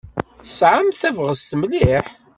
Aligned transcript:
Tesɛamt 0.43 0.99
tabɣest 1.01 1.51
mliḥ. 1.61 2.05